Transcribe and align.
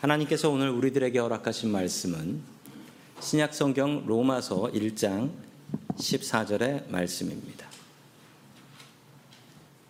하나님께서 0.00 0.48
오늘 0.48 0.70
우리들에게 0.70 1.18
허락하신 1.18 1.70
말씀은 1.70 2.40
신약 3.20 3.52
성경 3.52 4.06
로마서 4.06 4.70
1장 4.72 5.30
14절의 5.98 6.88
말씀입니다. 6.90 7.66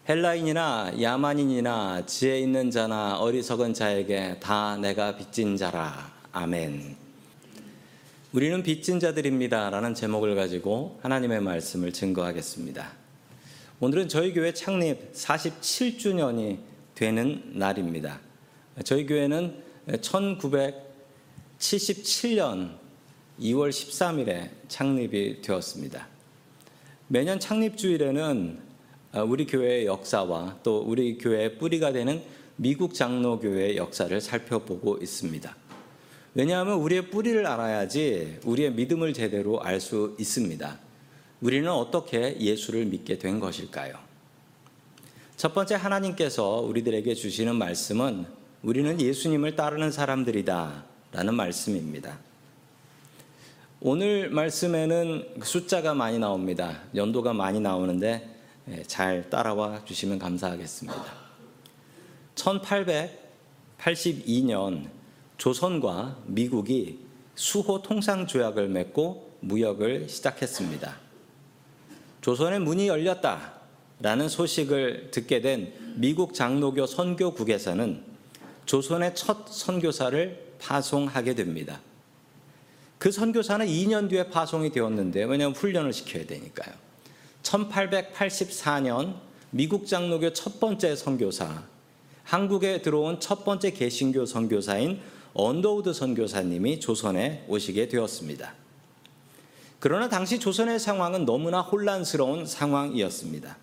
헬라인이나 0.09 0.95
야만인이나 1.01 2.07
지혜 2.07 2.41
있는 2.41 2.73
자나 2.73 3.21
어리석은 3.21 3.73
자에게 3.73 4.41
다 4.41 4.77
내가 4.79 5.17
빚진 5.17 5.57
자라. 5.57 6.13
아멘. 6.33 6.97
우리는 8.33 8.63
빚진 8.65 8.99
자들입니다. 8.99 9.71
라는 9.71 9.95
제목을 9.95 10.35
가지고 10.35 10.99
하나님의 11.05 11.41
말씀을 11.41 11.93
증거하겠습니다. 11.93 12.91
오늘은 13.79 14.09
저희 14.09 14.35
교회 14.35 14.53
창립 14.53 15.13
47주년이 15.13 16.59
되는 16.97 17.45
날입니다. 17.55 18.19
저희 18.83 19.07
교회는 19.07 19.70
1977년 19.99 22.79
2월 23.41 23.71
13일에 23.71 24.51
창립이 24.69 25.43
되었습니다. 25.43 26.07
매년 27.09 27.41
창립 27.41 27.77
주일에는 27.77 28.61
우리 29.27 29.47
교회의 29.47 29.87
역사와 29.87 30.59
또 30.63 30.85
우리 30.87 31.19
교회의 31.19 31.59
뿌리가 31.59 31.93
되는 31.93 32.23
미국 32.57 32.95
장로교회의 32.95 33.77
역사를 33.77 34.21
살펴보고 34.21 34.99
있습니다. 34.99 35.57
왜냐하면 36.35 36.79
우리의 36.79 37.11
뿌리를 37.11 37.45
알아야지 37.45 38.39
우리의 38.45 38.73
믿음을 38.75 39.13
제대로 39.13 39.61
알 39.61 39.81
수 39.81 40.15
있습니다. 40.21 40.79
우리는 41.41 41.69
어떻게 41.71 42.39
예수를 42.39 42.85
믿게 42.85 43.19
된 43.19 43.41
것일까요? 43.41 43.95
첫 45.37 45.53
번째 45.55 45.75
하나님께서 45.77 46.61
우리들에게 46.61 47.15
주시는 47.15 47.57
말씀은 47.57 48.27
우리는 48.63 49.01
예수님을 49.01 49.57
따르는 49.57 49.91
사람들이다 49.91 50.85
라는 51.13 51.35
말씀입니다. 51.35 52.19
오늘 53.81 54.29
말씀에는 54.29 55.41
숫자가 55.43 55.95
많이 55.95 56.19
나옵니다. 56.19 56.83
연도가 56.95 57.33
많이 57.33 57.59
나오는데 57.59 58.37
예, 58.69 58.83
잘 58.83 59.31
따라와 59.31 59.87
주시면 59.87 60.19
감사하겠습니다. 60.19 61.03
1882년 62.35 64.91
조선과 65.39 66.19
미국이 66.27 66.99
수호 67.35 67.81
통상 67.81 68.27
조약을 68.27 68.69
맺고 68.69 69.39
무역을 69.41 70.11
시작했습니다. 70.11 70.99
조선의 72.21 72.61
문이 72.61 72.89
열렸다라는 72.89 74.29
소식을 74.29 75.13
듣게 75.13 75.41
된 75.41 75.73
미국 75.97 76.35
장로교 76.35 76.85
선교국에서는 76.85 78.10
조선의 78.71 79.17
첫 79.17 79.49
선교사를 79.49 80.55
파송하게 80.61 81.35
됩니다. 81.35 81.81
그 83.01 83.11
선교사는 83.11 83.67
2년 83.67 84.09
뒤에 84.09 84.31
파송이 84.31 84.71
되었는데 84.71 85.25
왜냐하면 85.25 85.57
훈련을 85.57 85.93
시켜야 85.93 86.25
되니까요. 86.25 86.73
1884년 87.43 89.17
미국 89.51 89.89
장로교 89.89 90.33
첫 90.35 90.61
번째 90.61 90.95
선교사, 90.95 91.65
한국에 92.23 92.81
들어온 92.81 93.19
첫 93.19 93.45
번째 93.45 93.73
개신교 93.73 94.25
선교사인 94.25 95.01
언더우드 95.35 95.93
선교사님이 95.93 96.79
조선에 96.79 97.47
오시게 97.49 97.89
되었습니다. 97.89 98.55
그러나 99.81 100.09
당시 100.09 100.39
조선의 100.39 100.79
상황은 100.79 101.25
너무나 101.25 101.61
혼란스러운 101.61 102.47
상황이었습니다. 102.47 103.57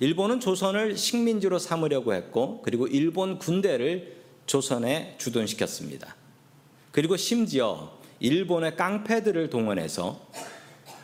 일본은 0.00 0.40
조선을 0.40 0.96
식민지로 0.96 1.58
삼으려고 1.58 2.14
했고, 2.14 2.62
그리고 2.62 2.86
일본 2.86 3.38
군대를 3.38 4.16
조선에 4.46 5.16
주둔시켰습니다. 5.18 6.16
그리고 6.92 7.16
심지어 7.16 7.98
일본의 8.20 8.76
깡패들을 8.76 9.50
동원해서 9.50 10.20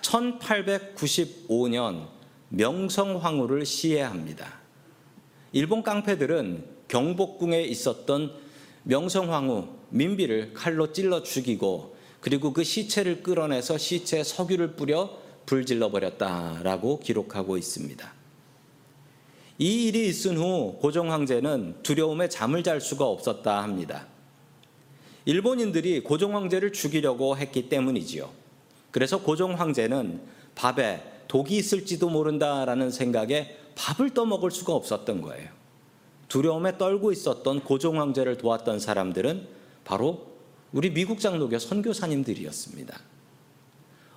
1895년 0.02 2.08
명성황후를 2.48 3.64
시해합니다. 3.64 4.60
일본 5.52 5.82
깡패들은 5.82 6.64
경복궁에 6.88 7.62
있었던 7.62 8.32
명성황후 8.84 9.68
민비를 9.90 10.52
칼로 10.54 10.92
찔러 10.92 11.22
죽이고 11.22 11.96
그리고 12.20 12.52
그 12.52 12.64
시체를 12.64 13.22
끌어내서 13.22 13.78
시체에 13.78 14.24
석유를 14.24 14.76
뿌려 14.76 15.18
불질러 15.46 15.90
버렸다라고 15.90 17.00
기록하고 17.00 17.56
있습니다. 17.56 18.23
이 19.58 19.86
일이 19.86 20.08
있은 20.08 20.36
후 20.36 20.76
고종 20.80 21.12
황제는 21.12 21.76
두려움에 21.82 22.28
잠을 22.28 22.64
잘 22.64 22.80
수가 22.80 23.06
없었다 23.06 23.62
합니다. 23.62 24.06
일본인들이 25.26 26.02
고종 26.02 26.34
황제를 26.36 26.72
죽이려고 26.72 27.36
했기 27.36 27.68
때문이지요. 27.68 28.30
그래서 28.90 29.22
고종 29.22 29.54
황제는 29.54 30.20
밥에 30.54 31.02
독이 31.28 31.56
있을지도 31.56 32.08
모른다라는 32.08 32.90
생각에 32.90 33.56
밥을 33.76 34.10
떠먹을 34.10 34.50
수가 34.50 34.74
없었던 34.74 35.22
거예요. 35.22 35.48
두려움에 36.28 36.76
떨고 36.76 37.12
있었던 37.12 37.60
고종 37.60 38.00
황제를 38.00 38.38
도왔던 38.38 38.80
사람들은 38.80 39.46
바로 39.84 40.34
우리 40.72 40.92
미국 40.92 41.20
장로교 41.20 41.58
선교사님들이었습니다. 41.58 42.98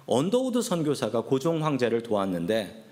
언더우드 0.08 0.62
선교사가 0.62 1.22
고종 1.22 1.64
황제를 1.64 2.02
도왔는데 2.02 2.87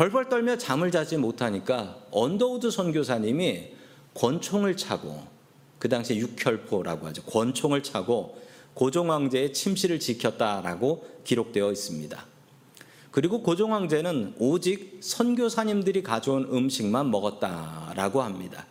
벌벌 0.00 0.30
떨며 0.30 0.56
잠을 0.56 0.90
자지 0.90 1.18
못하니까 1.18 1.98
언더우드 2.10 2.70
선교사님이 2.70 3.74
권총을 4.14 4.78
차고 4.78 5.26
그 5.78 5.90
당시 5.90 6.16
육혈포라고 6.16 7.06
하죠. 7.08 7.22
권총을 7.24 7.82
차고 7.82 8.40
고종 8.72 9.12
황제의 9.12 9.52
침실을 9.52 10.00
지켰다라고 10.00 11.06
기록되어 11.24 11.70
있습니다. 11.70 12.26
그리고 13.10 13.42
고종 13.42 13.74
황제는 13.74 14.36
오직 14.38 15.00
선교사님들이 15.02 16.02
가져온 16.02 16.48
음식만 16.50 17.10
먹었다라고 17.10 18.22
합니다. 18.22 18.66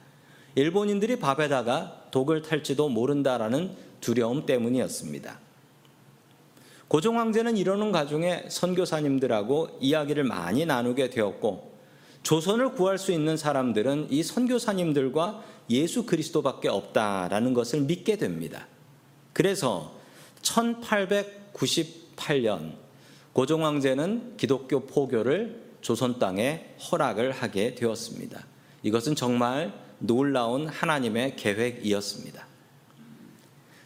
일본인들이 0.55 1.19
밥에다가 1.19 2.05
독을 2.09 2.41
탈지도 2.41 2.89
모른다라는 2.89 3.75
두려움 4.01 4.47
때문이었습니다. 4.47 5.39
고종 6.89 7.17
황제는 7.19 7.55
이러는 7.55 7.91
가중에 7.91 8.45
선교사님들하고 8.49 9.77
이야기를 9.79 10.23
많이 10.23 10.65
나누게 10.65 11.11
되었고 11.11 11.77
조선을 12.23 12.73
구할 12.73 12.97
수 12.97 13.11
있는 13.11 13.37
사람들은 13.37 14.07
이 14.09 14.23
선교사님들과 14.23 15.43
예수 15.69 16.07
그리스도밖에 16.07 16.67
없다라는 16.67 17.53
것을 17.53 17.81
믿게 17.81 18.15
됩니다. 18.17 18.65
그래서 19.33 19.93
1898년 20.41 22.73
고종 23.33 23.65
황제는 23.65 24.37
기독교 24.37 24.79
포교를 24.79 25.69
조선 25.81 26.17
땅에 26.17 26.73
허락을 26.91 27.31
하게 27.31 27.75
되었습니다. 27.75 28.47
이것은 28.81 29.13
정말 29.13 29.71
놀라운 29.99 30.67
하나님의 30.67 31.35
계획이었습니다. 31.35 32.48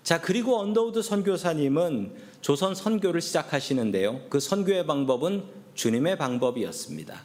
자, 0.03 0.19
그리고 0.19 0.59
언더우드 0.59 1.01
선교사님은 1.01 2.11
조선 2.41 2.75
선교를 2.75 3.21
시작하시는데요. 3.21 4.23
그 4.29 4.41
선교의 4.41 4.85
방법은 4.85 5.45
주님의 5.75 6.17
방법이었습니다. 6.17 7.21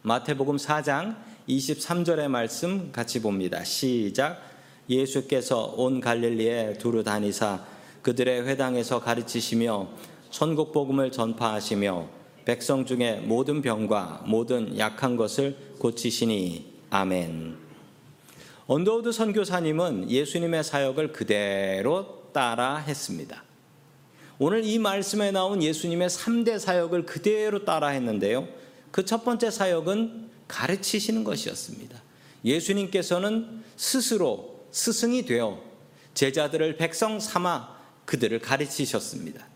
마태복음 0.00 0.56
4장 0.56 1.16
23절의 1.46 2.28
말씀 2.28 2.90
같이 2.90 3.20
봅니다. 3.20 3.62
시작. 3.64 4.40
예수께서 4.88 5.74
온 5.76 6.00
갈릴리에 6.00 6.78
두루 6.78 7.04
다니사 7.04 7.66
그들의 8.00 8.46
회당에서 8.48 9.00
가르치시며 9.00 9.90
천국 10.30 10.72
복음을 10.72 11.12
전파하시며 11.12 12.08
백성 12.46 12.86
중에 12.86 13.16
모든 13.16 13.60
병과 13.60 14.24
모든 14.26 14.78
약한 14.78 15.16
것을 15.16 15.54
고치시니 15.78 16.80
아멘. 16.88 17.58
언더우드 18.66 19.12
선교사님은 19.12 20.10
예수님의 20.10 20.64
사역을 20.64 21.12
그대로 21.12 22.21
따라 22.32 22.76
했습니다. 22.76 23.42
오늘 24.38 24.64
이 24.64 24.78
말씀에 24.78 25.30
나온 25.30 25.62
예수님의 25.62 26.08
3대 26.08 26.58
사역을 26.58 27.06
그대로 27.06 27.64
따라 27.64 27.88
했는데요. 27.88 28.48
그 28.90 29.04
첫 29.04 29.24
번째 29.24 29.50
사역은 29.50 30.30
가르치시는 30.46 31.24
것이었습니다. 31.24 32.00
예수님께서는 32.44 33.62
스스로 33.76 34.60
스승이 34.70 35.24
되어 35.24 35.62
제자들을 36.14 36.76
백성 36.76 37.18
삼아 37.18 37.76
그들을 38.04 38.38
가르치셨습니다. 38.40 39.46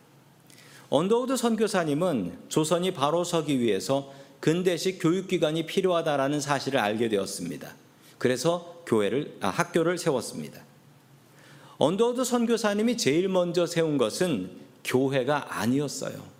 언더우드 0.88 1.36
선교사님은 1.36 2.38
조선이 2.48 2.92
바로 2.92 3.24
서기 3.24 3.60
위해서 3.60 4.12
근대식 4.40 5.00
교육기관이 5.02 5.66
필요하다라는 5.66 6.40
사실을 6.40 6.78
알게 6.80 7.08
되었습니다. 7.08 7.74
그래서 8.18 8.82
교회를 8.86 9.36
아, 9.40 9.48
학교를 9.48 9.98
세웠습니다. 9.98 10.62
언더우드 11.78 12.24
선교사님이 12.24 12.96
제일 12.96 13.28
먼저 13.28 13.66
세운 13.66 13.98
것은 13.98 14.50
교회가 14.84 15.60
아니었어요. 15.60 16.36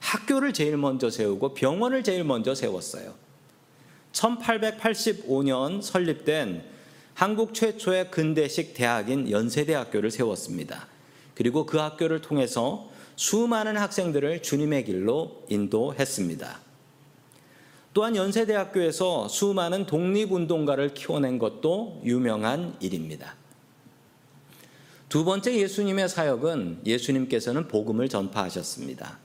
학교를 0.00 0.52
제일 0.52 0.76
먼저 0.76 1.10
세우고 1.10 1.54
병원을 1.54 2.02
제일 2.02 2.24
먼저 2.24 2.54
세웠어요. 2.54 3.14
1885년 4.12 5.80
설립된 5.80 6.64
한국 7.14 7.54
최초의 7.54 8.10
근대식 8.10 8.74
대학인 8.74 9.30
연세대학교를 9.30 10.10
세웠습니다. 10.10 10.88
그리고 11.34 11.66
그 11.66 11.78
학교를 11.78 12.20
통해서 12.20 12.90
수많은 13.16 13.76
학생들을 13.76 14.42
주님의 14.42 14.84
길로 14.84 15.44
인도했습니다. 15.48 16.60
또한 17.92 18.16
연세대학교에서 18.16 19.28
수많은 19.28 19.86
독립운동가를 19.86 20.94
키워낸 20.94 21.38
것도 21.38 22.02
유명한 22.04 22.76
일입니다. 22.80 23.36
두 25.08 25.24
번째 25.24 25.54
예수님의 25.54 26.08
사역은 26.08 26.80
예수님께서는 26.84 27.68
복음을 27.68 28.08
전파하셨습니다. 28.08 29.18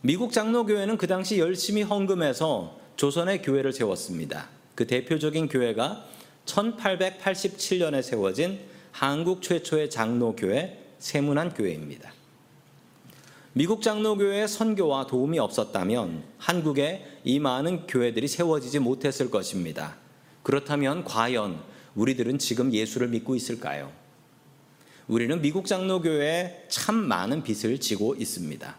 미국 0.00 0.32
장로교회는 0.32 0.98
그 0.98 1.06
당시 1.06 1.38
열심히 1.38 1.82
헌금해서 1.82 2.78
조선의 2.96 3.42
교회를 3.42 3.72
세웠습니다. 3.72 4.48
그 4.74 4.86
대표적인 4.86 5.48
교회가 5.48 6.06
1887년에 6.46 8.02
세워진 8.02 8.60
한국 8.92 9.42
최초의 9.42 9.90
장로교회 9.90 10.94
세문안 10.98 11.54
교회입니다. 11.54 12.12
미국 13.52 13.82
장로교회의 13.82 14.48
선교와 14.48 15.06
도움이 15.06 15.38
없었다면 15.38 16.22
한국에 16.38 17.06
이 17.24 17.38
많은 17.38 17.86
교회들이 17.86 18.28
세워지지 18.28 18.78
못했을 18.78 19.30
것입니다. 19.30 19.96
그렇다면 20.42 21.04
과연 21.04 21.60
우리들은 21.94 22.38
지금 22.38 22.72
예수를 22.72 23.08
믿고 23.08 23.34
있을까요? 23.34 23.90
우리는 25.08 25.40
미국 25.40 25.66
장로교회에 25.66 26.66
참 26.68 26.96
많은 26.96 27.44
빚을 27.44 27.78
지고 27.78 28.16
있습니다. 28.16 28.76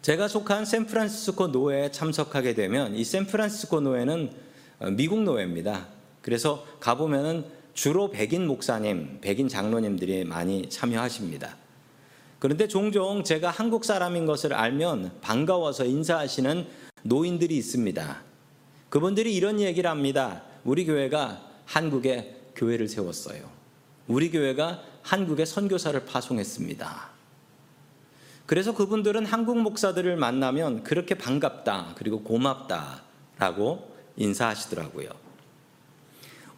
제가 0.00 0.26
속한 0.26 0.64
샌프란시스코 0.64 1.48
노회에 1.48 1.90
참석하게 1.90 2.54
되면 2.54 2.94
이 2.94 3.04
샌프란시스코 3.04 3.80
노회는 3.80 4.32
미국 4.96 5.22
노회입니다. 5.22 5.88
그래서 6.22 6.66
가보면은 6.80 7.44
주로 7.74 8.10
백인 8.10 8.46
목사님, 8.46 9.18
백인 9.20 9.48
장로님들이 9.48 10.24
많이 10.24 10.68
참여하십니다. 10.70 11.56
그런데 12.38 12.68
종종 12.68 13.24
제가 13.24 13.50
한국 13.50 13.84
사람인 13.84 14.24
것을 14.24 14.54
알면 14.54 15.18
반가워서 15.20 15.84
인사하시는 15.84 16.66
노인들이 17.02 17.54
있습니다. 17.56 18.22
그분들이 18.88 19.34
이런 19.34 19.60
얘기를 19.60 19.90
합니다. 19.90 20.42
우리 20.64 20.86
교회가 20.86 21.44
한국에 21.66 22.36
교회를 22.56 22.88
세웠어요. 22.88 23.57
우리 24.08 24.30
교회가 24.30 24.82
한국에 25.02 25.44
선교사를 25.44 26.04
파송했습니다. 26.04 27.10
그래서 28.46 28.74
그분들은 28.74 29.26
한국 29.26 29.60
목사들을 29.60 30.16
만나면 30.16 30.82
그렇게 30.82 31.14
반갑다, 31.14 31.92
그리고 31.96 32.22
고맙다라고 32.22 33.94
인사하시더라고요. 34.16 35.10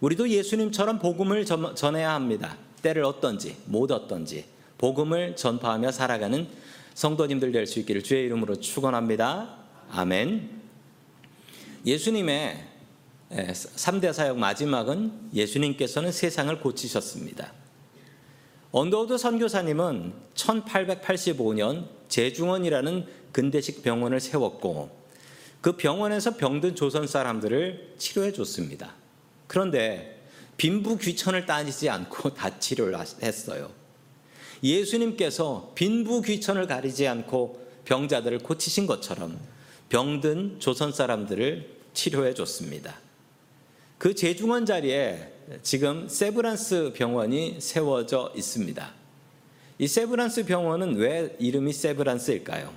우리도 0.00 0.30
예수님처럼 0.30 1.00
복음을 1.00 1.44
전해야 1.44 2.14
합니다. 2.14 2.56
때를 2.82 3.04
어떤지, 3.04 3.56
못 3.66 3.90
어떤지. 3.90 4.46
복음을 4.78 5.36
전파하며 5.36 5.92
살아가는 5.92 6.48
성도님들 6.94 7.52
될 7.52 7.66
수 7.66 7.80
있기를 7.80 8.02
주의 8.02 8.24
이름으로 8.24 8.56
축원합니다. 8.60 9.56
아멘. 9.90 10.60
예수님의 11.84 12.69
3대 13.30 14.12
사역 14.12 14.38
마지막은 14.38 15.30
예수님께서는 15.32 16.10
세상을 16.10 16.60
고치셨습니다. 16.60 17.52
언더우드 18.72 19.18
선교사님은 19.18 20.12
1885년 20.34 21.88
제중원이라는 22.08 23.06
근대식 23.32 23.82
병원을 23.82 24.20
세웠고 24.20 24.90
그 25.60 25.76
병원에서 25.76 26.36
병든 26.36 26.74
조선 26.74 27.06
사람들을 27.06 27.94
치료해 27.98 28.32
줬습니다. 28.32 28.94
그런데 29.46 30.22
빈부 30.56 30.96
귀천을 30.98 31.46
따지지 31.46 31.88
않고 31.88 32.34
다 32.34 32.58
치료를 32.58 32.98
했어요. 33.22 33.70
예수님께서 34.62 35.72
빈부 35.74 36.20
귀천을 36.22 36.66
가리지 36.66 37.06
않고 37.06 37.68
병자들을 37.84 38.40
고치신 38.40 38.86
것처럼 38.86 39.38
병든 39.88 40.60
조선 40.60 40.92
사람들을 40.92 41.78
치료해 41.94 42.34
줬습니다. 42.34 42.94
그 44.00 44.14
제중원 44.14 44.64
자리에 44.64 45.30
지금 45.62 46.08
세브란스 46.08 46.94
병원이 46.94 47.58
세워져 47.60 48.32
있습니다. 48.34 48.94
이 49.78 49.86
세브란스 49.86 50.46
병원은 50.46 50.96
왜 50.96 51.36
이름이 51.38 51.74
세브란스일까요? 51.74 52.72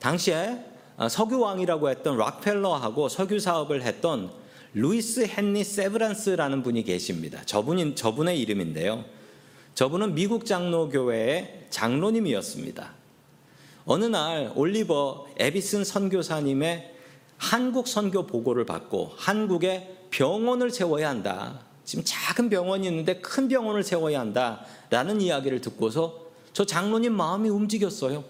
당시에 0.00 0.62
석유왕이라고 1.08 1.88
했던 1.88 2.18
락펠러하고 2.18 3.08
석유 3.08 3.40
사업을 3.40 3.80
했던 3.80 4.30
루이스 4.74 5.26
헨리 5.26 5.64
세브란스라는 5.64 6.62
분이 6.62 6.82
계십니다. 6.82 7.40
저분이 7.46 7.94
저분의 7.94 8.38
이름인데요. 8.42 9.06
저분은 9.74 10.14
미국 10.14 10.44
장로교회의 10.44 11.68
장로님이었습니다. 11.70 12.92
어느 13.86 14.04
날 14.04 14.52
올리버 14.54 15.28
에비슨 15.38 15.82
선교사님의 15.82 16.92
한국 17.36 17.88
선교 17.88 18.26
보고를 18.26 18.64
받고 18.64 19.12
한국에 19.16 19.93
병원을 20.14 20.70
세워야 20.70 21.08
한다. 21.08 21.60
지금 21.84 22.04
작은 22.06 22.48
병원이 22.48 22.86
있는데 22.86 23.20
큰 23.20 23.48
병원을 23.48 23.82
세워야 23.82 24.20
한다. 24.20 24.64
라는 24.88 25.20
이야기를 25.20 25.60
듣고서 25.60 26.26
저 26.52 26.64
장로님 26.64 27.12
마음이 27.12 27.48
움직였어요. 27.48 28.22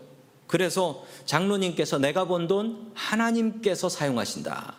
그래서 0.47 1.05
장로님께서 1.27 1.99
내가 1.99 2.27
번 2.27 2.49
돈 2.49 2.91
하나님께서 2.95 3.91
사용하신다. 3.91 4.77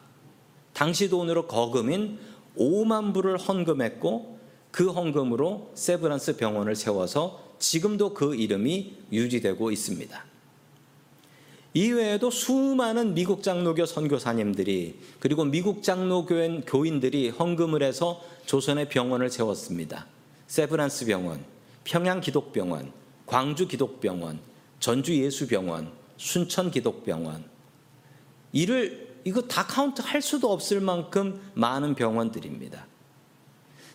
당시 0.73 1.07
돈으로 1.09 1.45
거금인 1.45 2.17
5만 2.57 3.13
불을 3.13 3.37
헌금했고 3.37 4.39
그 4.71 4.89
헌금으로 4.89 5.71
세브란스 5.75 6.37
병원을 6.37 6.75
세워서 6.75 7.55
지금도 7.59 8.15
그 8.15 8.35
이름이 8.35 8.97
유지되고 9.11 9.71
있습니다. 9.71 10.25
이외에도 11.75 12.31
수많은 12.31 13.15
미국 13.15 13.43
장로교 13.43 13.85
선교사님들이 13.85 14.97
그리고 15.19 15.43
미국 15.43 15.83
장로교회 15.83 16.61
교인들이 16.65 17.27
헌금을 17.27 17.83
해서 17.83 18.21
조선의 18.45 18.87
병원을 18.87 19.29
세웠습니다. 19.29 20.07
세브란스 20.47 21.05
병원, 21.05 21.43
평양 21.83 22.21
기독병원, 22.21 22.93
광주 23.25 23.67
기독병원, 23.67 24.39
전주 24.79 25.21
예수병원, 25.21 25.91
순천 26.15 26.71
기독병원. 26.71 27.43
이를 28.53 29.19
이거 29.25 29.41
다 29.41 29.65
카운트 29.65 30.01
할 30.01 30.21
수도 30.21 30.53
없을 30.53 30.79
만큼 30.79 31.41
많은 31.55 31.95
병원들입니다. 31.95 32.87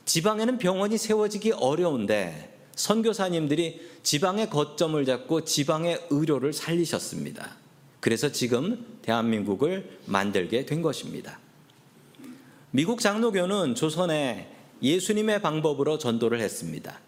지방에는 0.05 0.59
병원이 0.59 0.99
세워지기 0.99 1.53
어려운데 1.53 2.59
선교사님들이 2.75 3.89
지방의 4.03 4.51
거점을 4.51 5.03
잡고 5.07 5.47
지방의 5.47 6.09
의료를 6.11 6.53
살리셨습니다. 6.53 7.61
그래서 8.01 8.33
지금 8.33 8.99
대한민국을 9.03 9.99
만들게 10.07 10.67
된 10.67 10.83
것입니다. 10.83 11.39
미국 12.71 13.01
장로교는 13.01 13.75
조선에 13.75 14.51
예수님의 14.83 15.43
방법으로 15.43 15.99
전도를 15.99 16.41
했습니다. 16.41 16.99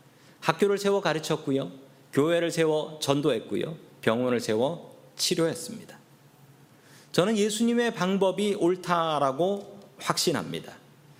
학교를 0.40 0.76
세워 0.76 1.00
가르쳤고요. 1.00 1.72
교회를 2.12 2.50
세워 2.50 2.98
전도했고요. 3.00 3.76
병원을 4.02 4.40
세워 4.40 4.94
치료했습니다. 5.16 5.98
저는 7.12 7.36
예수님의 7.36 7.94
방법이 7.94 8.54
옳다라고 8.54 9.80
확신합니다. 9.98 10.74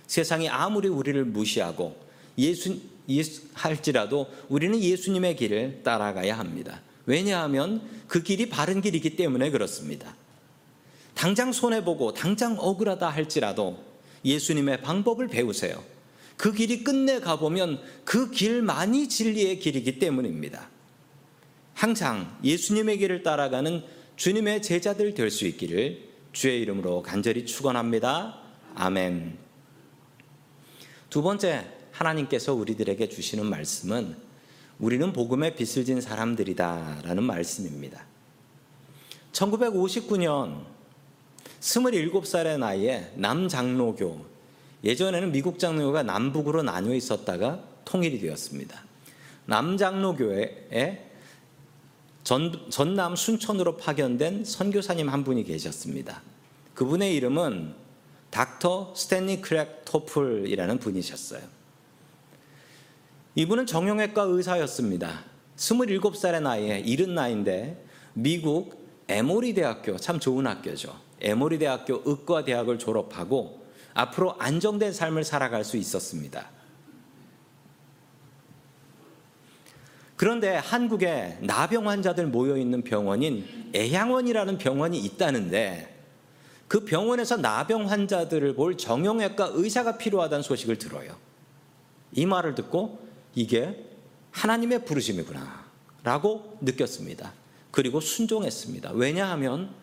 세상이 0.07 0.49
아무리 0.49 0.87
우리를 0.87 1.23
무시하고 1.25 1.95
예수, 2.37 2.79
예수 3.07 3.43
할지라도 3.53 4.27
우리는 4.49 4.79
예수님의 4.79 5.35
길을 5.35 5.81
따라가야 5.83 6.37
합니다. 6.37 6.81
왜냐하면 7.05 7.81
그 8.07 8.23
길이 8.23 8.49
바른 8.49 8.81
길이기 8.81 9.15
때문에 9.15 9.49
그렇습니다. 9.49 10.15
당장 11.13 11.51
손해보고 11.51 12.13
당장 12.13 12.57
억울하다 12.57 13.09
할지라도 13.09 13.83
예수님의 14.25 14.81
방법을 14.81 15.27
배우세요. 15.27 15.83
그 16.37 16.53
길이 16.53 16.83
끝내 16.83 17.19
가보면 17.19 17.81
그 18.03 18.31
길만이 18.31 19.07
진리의 19.09 19.59
길이기 19.59 19.99
때문입니다. 19.99 20.69
항상 21.73 22.37
예수님의 22.43 22.97
길을 22.99 23.23
따라가는 23.23 23.83
주님의 24.15 24.61
제자들 24.61 25.13
될 25.13 25.29
수 25.29 25.45
있기를 25.45 26.09
주의 26.31 26.61
이름으로 26.61 27.03
간절히 27.03 27.45
축원합니다. 27.45 28.39
아멘. 28.75 29.37
두 31.09 31.21
번째 31.21 31.65
하나님께서 31.91 32.53
우리들에게 32.53 33.07
주시는 33.09 33.45
말씀은 33.45 34.15
우리는 34.83 35.13
복음의 35.13 35.55
빚을 35.55 35.85
진 35.85 36.01
사람들이다라는 36.01 37.23
말씀입니다. 37.23 38.03
1959년 39.31 40.65
27살의 41.61 42.59
나이에 42.59 43.13
남장로교 43.15 44.25
예전에는 44.83 45.31
미국 45.31 45.57
장로교가 45.57 46.03
남북으로 46.03 46.63
나뉘어 46.63 46.95
있었다가 46.95 47.63
통일이 47.85 48.19
되었습니다. 48.19 48.83
남장로교회에 49.45 51.11
전, 52.25 52.69
전남 52.69 53.15
순천으로 53.15 53.77
파견된 53.77 54.43
선교사님 54.43 55.07
한 55.07 55.23
분이 55.23 55.45
계셨습니다. 55.45 56.21
그분의 56.73 57.15
이름은 57.15 57.73
닥터 58.31 58.93
스탠리 58.97 59.39
크랙 59.39 59.85
토플이라는 59.85 60.79
분이셨어요. 60.79 61.52
이분은 63.35 63.65
정형외과 63.65 64.23
의사였습니다. 64.23 65.23
27살의 65.57 66.41
나이에 66.41 66.79
이른 66.79 67.15
나이인데 67.15 67.83
미국 68.13 68.83
에모리 69.07 69.55
대학교 69.55 69.97
참 69.97 70.19
좋은 70.19 70.45
학교죠. 70.45 70.95
에모리 71.19 71.57
대학교 71.57 72.01
의과 72.05 72.43
대학을 72.43 72.77
졸업하고 72.77 73.63
앞으로 73.95 74.35
안정된 74.37 74.93
삶을 74.93 75.23
살아갈 75.23 75.63
수 75.63 75.77
있었습니다. 75.77 76.49
그런데 80.15 80.55
한국에 80.55 81.39
나병 81.41 81.89
환자들 81.89 82.27
모여 82.27 82.55
있는 82.55 82.83
병원인 82.83 83.71
애향원이라는 83.73 84.57
병원이 84.59 84.99
있다는데 84.99 85.89
그 86.67 86.85
병원에서 86.85 87.37
나병 87.37 87.89
환자들을 87.89 88.55
볼 88.55 88.77
정형외과 88.77 89.51
의사가 89.53 89.97
필요하다는 89.97 90.43
소식을 90.43 90.77
들어요. 90.77 91.15
이 92.11 92.25
말을 92.25 92.55
듣고 92.55 92.99
이게 93.35 93.85
하나님의 94.31 94.85
부르심이구나 94.85 95.63
라고 96.03 96.57
느꼈습니다. 96.61 97.33
그리고 97.71 97.99
순종했습니다. 98.01 98.91
왜냐하면 98.93 99.73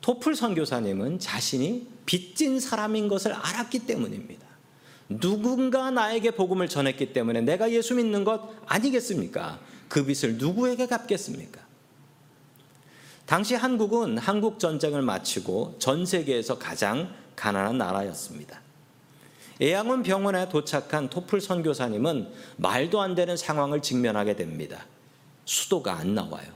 토플 0.00 0.36
선교사님은 0.36 1.18
자신이 1.18 1.88
빚진 2.06 2.60
사람인 2.60 3.08
것을 3.08 3.32
알았기 3.32 3.80
때문입니다. 3.80 4.46
누군가 5.08 5.90
나에게 5.90 6.32
복음을 6.32 6.68
전했기 6.68 7.12
때문에 7.12 7.40
내가 7.40 7.70
예수 7.72 7.94
믿는 7.94 8.24
것 8.24 8.50
아니겠습니까? 8.66 9.60
그 9.88 10.04
빚을 10.04 10.38
누구에게 10.38 10.86
갚겠습니까? 10.86 11.60
당시 13.24 13.54
한국은 13.54 14.18
한국 14.18 14.60
전쟁을 14.60 15.02
마치고 15.02 15.76
전 15.78 16.06
세계에서 16.06 16.58
가장 16.58 17.12
가난한 17.34 17.78
나라였습니다. 17.78 18.60
애양원 19.60 20.02
병원에 20.02 20.48
도착한 20.48 21.08
토플 21.08 21.40
선교사님은 21.40 22.32
말도 22.56 23.00
안 23.00 23.14
되는 23.14 23.36
상황을 23.36 23.80
직면하게 23.82 24.36
됩니다. 24.36 24.84
수도가 25.44 25.94
안 25.94 26.14
나와요. 26.14 26.46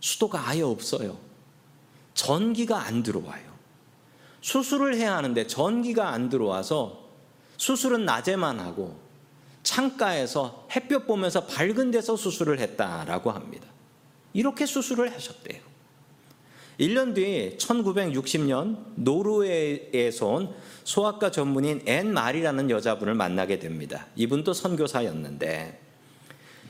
수도가 0.00 0.48
아예 0.48 0.62
없어요. 0.62 1.18
전기가 2.14 2.82
안 2.82 3.02
들어와요. 3.02 3.50
수술을 4.40 4.96
해야 4.96 5.16
하는데 5.16 5.46
전기가 5.46 6.10
안 6.10 6.28
들어와서 6.28 7.08
수술은 7.56 8.04
낮에만 8.04 8.58
하고 8.58 8.98
창가에서 9.62 10.66
햇볕 10.74 11.06
보면서 11.06 11.44
밝은 11.46 11.90
데서 11.90 12.16
수술을 12.16 12.58
했다라고 12.58 13.30
합니다. 13.30 13.68
이렇게 14.32 14.64
수술을 14.66 15.12
하셨대요. 15.12 15.69
1년 16.80 17.14
뒤 17.14 17.56
1960년 17.58 18.78
노르웨이에서 18.94 20.26
온 20.26 20.54
소아과 20.84 21.30
전문인 21.30 21.82
앤 21.86 22.12
마리라는 22.14 22.70
여자분을 22.70 23.14
만나게 23.14 23.58
됩니다. 23.58 24.06
이분도 24.16 24.54
선교사였는데 24.54 25.78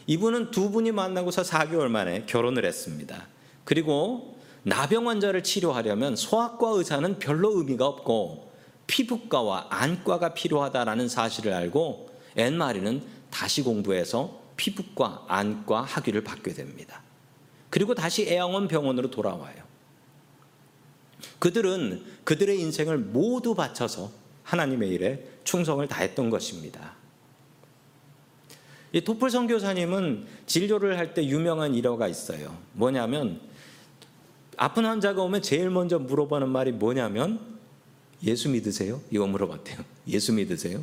이분은 0.09 0.51
두 0.51 0.73
분이 0.73 0.91
만나고서 0.91 1.43
4개월 1.43 1.87
만에 1.87 2.25
결혼을 2.27 2.65
했습니다. 2.65 3.29
그리고 3.63 4.37
나병 4.65 5.09
환자를 5.09 5.45
치료하려면 5.45 6.17
소아과 6.17 6.71
의사는 6.71 7.21
별로 7.21 7.57
의미가 7.59 7.87
없고 7.87 8.51
피부과와 8.89 9.69
안과가 9.71 10.35
필요하다라는 10.35 11.09
사실을 11.09 11.53
알고 11.53 12.11
앤 12.35 12.59
마리는 12.59 13.01
다시 13.31 13.63
공부해서 13.63 14.41
피부과, 14.57 15.25
안과 15.29 15.83
학위를 15.83 16.25
받게 16.25 16.53
됩니다. 16.53 17.01
그리고 17.71 17.95
다시 17.95 18.27
애양원 18.27 18.67
병원으로 18.67 19.11
돌아와요. 19.11 19.70
그들은 21.39 22.03
그들의 22.25 22.61
인생을 22.61 22.99
모두 22.99 23.55
바쳐서 23.55 24.11
하나님의 24.45 24.91
일에 24.91 25.29
충성을 25.45 25.87
다했던 25.87 26.31
것입니다. 26.31 26.95
이 28.93 29.01
토플 29.03 29.31
선교사님은 29.31 30.27
진료를 30.47 30.99
할 30.99 31.15
때 31.15 31.25
유명한 31.25 31.75
일화가 31.75 32.09
있어요. 32.09 32.57
뭐냐면 32.73 33.41
아픈 34.57 34.85
환자가 34.85 35.23
오면 35.23 35.43
제일 35.43 35.71
먼저 35.71 35.99
물어보는 35.99 36.49
말이 36.49 36.73
뭐냐면 36.73 37.41
예수 38.23 38.49
믿으세요? 38.49 39.01
이거 39.11 39.27
물어봤대요. 39.27 39.79
예수 40.09 40.33
믿으세요? 40.33 40.83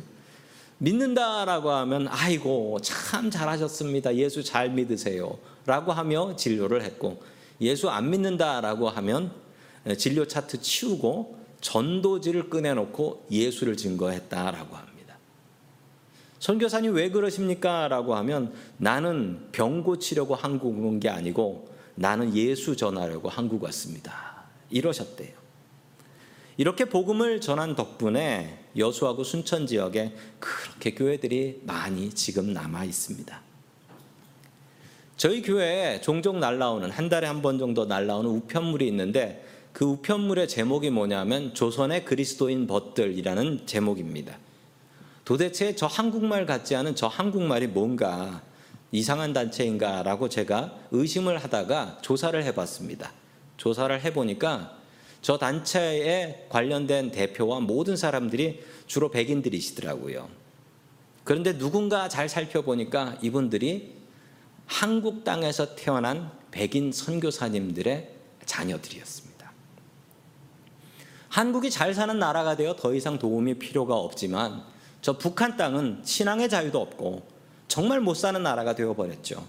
믿는다라고 0.78 1.70
하면 1.70 2.08
아이고 2.08 2.78
참 2.82 3.30
잘하셨습니다. 3.30 4.16
예수 4.16 4.42
잘 4.42 4.70
믿으세요. 4.70 5.38
라고 5.66 5.92
하며 5.92 6.34
진료를 6.34 6.82
했고 6.82 7.22
예수 7.60 7.90
안 7.90 8.10
믿는다라고 8.10 8.88
하면 8.88 9.32
진료 9.96 10.26
차트 10.26 10.60
치우고 10.60 11.38
전도지를 11.60 12.50
꺼내놓고 12.50 13.26
예수를 13.30 13.76
증거했다라고 13.76 14.76
합니다. 14.76 15.16
선교사님 16.38 16.94
왜 16.94 17.10
그러십니까? 17.10 17.88
라고 17.88 18.14
하면 18.14 18.52
나는 18.76 19.48
병 19.52 19.82
고치려고 19.82 20.34
한국 20.34 20.78
온 20.84 21.00
게 21.00 21.08
아니고 21.08 21.68
나는 21.94 22.34
예수 22.36 22.76
전하려고 22.76 23.28
한국 23.28 23.62
왔습니다. 23.64 24.44
이러셨대요. 24.70 25.36
이렇게 26.56 26.84
복음을 26.84 27.40
전한 27.40 27.74
덕분에 27.74 28.66
여수하고 28.76 29.24
순천 29.24 29.66
지역에 29.66 30.12
그렇게 30.38 30.94
교회들이 30.94 31.62
많이 31.64 32.10
지금 32.10 32.52
남아 32.52 32.84
있습니다. 32.84 33.40
저희 35.16 35.42
교회에 35.42 36.00
종종 36.00 36.38
날라오는 36.38 36.90
한 36.90 37.08
달에 37.08 37.26
한 37.26 37.42
번 37.42 37.58
정도 37.58 37.84
날라오는 37.84 38.30
우편물이 38.30 38.86
있는데 38.88 39.44
그 39.72 39.84
우편물의 39.84 40.48
제목이 40.48 40.90
뭐냐면 40.90 41.54
조선의 41.54 42.04
그리스도인 42.04 42.66
벗들이라는 42.66 43.66
제목입니다. 43.66 44.38
도대체 45.24 45.74
저 45.76 45.86
한국말 45.86 46.46
같지 46.46 46.74
않은 46.74 46.96
저 46.96 47.06
한국말이 47.06 47.66
뭔가 47.66 48.42
이상한 48.90 49.32
단체인가라고 49.32 50.28
제가 50.28 50.74
의심을 50.90 51.38
하다가 51.38 51.98
조사를 52.00 52.42
해봤습니다. 52.44 53.12
조사를 53.58 54.00
해보니까 54.04 54.78
저 55.20 55.36
단체에 55.36 56.46
관련된 56.48 57.10
대표와 57.10 57.60
모든 57.60 57.96
사람들이 57.96 58.62
주로 58.86 59.10
백인들이시더라고요. 59.10 60.28
그런데 61.24 61.58
누군가 61.58 62.08
잘 62.08 62.28
살펴보니까 62.28 63.18
이분들이 63.20 63.96
한국 64.64 65.24
땅에서 65.24 65.74
태어난 65.74 66.30
백인 66.50 66.92
선교사님들의 66.92 68.08
자녀들이었습니다. 68.46 69.27
한국이 71.38 71.70
잘 71.70 71.94
사는 71.94 72.18
나라가 72.18 72.56
되어 72.56 72.74
더 72.74 72.92
이상 72.92 73.16
도움이 73.16 73.60
필요가 73.60 73.94
없지만 73.94 74.64
저 75.00 75.18
북한 75.18 75.56
땅은 75.56 76.00
신앙의 76.04 76.48
자유도 76.48 76.80
없고 76.80 77.22
정말 77.68 78.00
못 78.00 78.14
사는 78.14 78.42
나라가 78.42 78.74
되어버렸죠. 78.74 79.46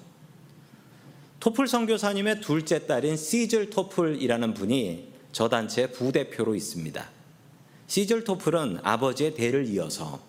토플 1.40 1.68
선교사님의 1.68 2.42
둘째 2.42 2.86
딸인 2.86 3.18
시즐 3.18 3.72
토플이라는 3.72 4.54
분이 4.54 5.14
저 5.32 5.50
단체 5.50 5.90
부대표로 5.90 6.54
있습니다. 6.54 7.10
시즐 7.88 8.24
토플은 8.24 8.82
아버지의 8.84 9.34
대를 9.34 9.68
이어서 9.70 10.20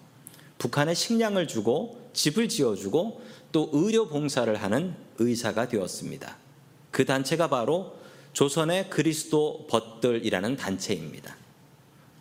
북한에 0.57 0.95
식량을 0.95 1.47
주고 1.47 2.09
집을 2.15 2.49
지어주고 2.49 3.21
또 3.53 3.69
의료 3.75 4.09
봉사를 4.09 4.57
하는 4.57 4.95
의사가 5.19 5.69
되었습니다. 5.69 6.39
그 6.91 7.05
단체가 7.05 7.51
바로 7.51 7.99
조선의 8.33 8.89
그리스도 8.89 9.67
벗들이라는 9.69 10.57
단체입니다. 10.57 11.40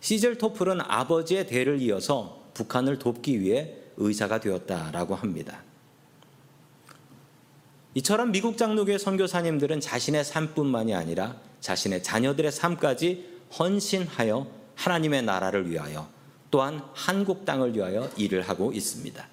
시젤 0.00 0.38
토플은 0.38 0.80
아버지의 0.80 1.46
대를 1.46 1.80
이어서 1.82 2.50
북한을 2.54 2.98
돕기 2.98 3.40
위해 3.40 3.74
의사가 3.96 4.40
되었다라고 4.40 5.14
합니다. 5.14 5.62
이처럼 7.94 8.32
미국 8.32 8.56
장로교회 8.56 8.98
선교사님들은 8.98 9.80
자신의 9.80 10.24
삶뿐만이 10.24 10.94
아니라 10.94 11.36
자신의 11.60 12.02
자녀들의 12.02 12.52
삶까지 12.52 13.28
헌신하여 13.58 14.46
하나님의 14.76 15.22
나라를 15.22 15.68
위하여 15.68 16.08
또한 16.50 16.82
한국 16.94 17.44
땅을 17.44 17.74
위하여 17.74 18.10
일을 18.16 18.42
하고 18.42 18.72
있습니다. 18.72 19.28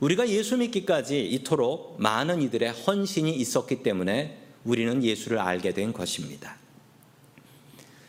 우리가 0.00 0.28
예수 0.28 0.56
믿기까지 0.56 1.26
이토록 1.26 1.96
많은 2.00 2.40
이들의 2.42 2.70
헌신이 2.70 3.34
있었기 3.34 3.82
때문에 3.82 4.38
우리는 4.64 5.02
예수를 5.02 5.38
알게 5.38 5.72
된 5.72 5.92
것입니다. 5.92 6.56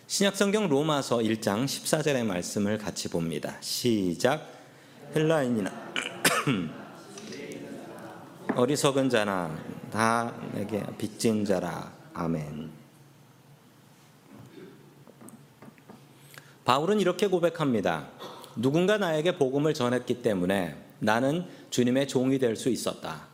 신약성경 0.10 0.70
로마서 0.70 1.20
1장 1.20 1.66
14절의 1.66 2.26
말씀을 2.26 2.80
같이 2.80 3.10
봅니다. 3.10 3.56
시작. 3.62 4.44
헬라인이나 5.16 5.72
어리석은 8.58 9.12
자나 9.12 9.56
다 9.92 10.34
내게 10.52 10.84
빚진 10.98 11.46
자라. 11.46 11.94
아멘. 12.16 12.72
바울은 16.66 17.00
이렇게 17.00 17.28
고백합니다. 17.28 18.08
누군가 18.56 18.98
나에게 18.98 19.38
복음을 19.38 19.76
전했기 19.76 20.24
때문에 20.24 20.76
나는 20.98 21.46
주님의 21.70 22.08
종이 22.08 22.40
될 22.40 22.56
수 22.56 22.70
있었다. 22.70 23.28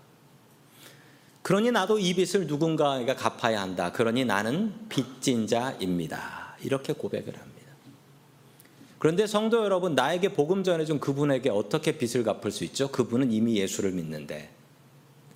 그러니 1.42 1.72
나도 1.72 2.00
이 2.00 2.14
빚을 2.14 2.48
누군가에게 2.48 3.16
갚아야 3.16 3.62
한다. 3.62 3.94
그러니 3.94 4.26
나는 4.26 4.74
빚진 4.90 5.48
자입니다. 5.48 6.45
이렇게 6.64 6.94
고백을 6.94 7.38
합니다. 7.38 7.66
그런데 9.00 9.28
성도 9.28 9.64
여러분, 9.64 9.94
나에게 9.94 10.30
복음 10.34 10.64
전해준 10.64 11.00
그분에게 11.00 11.50
어떻게 11.50 11.98
빚을 11.98 12.24
갚을 12.24 12.52
수 12.52 12.64
있죠? 12.64 12.90
그분은 12.90 13.32
이미 13.32 13.58
예수를 13.58 13.92
믿는데 13.92 14.50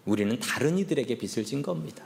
우리는 0.05 0.39
다른 0.39 0.77
이들에게 0.79 1.17
빚을 1.17 1.45
진 1.45 1.61
겁니다. 1.61 2.03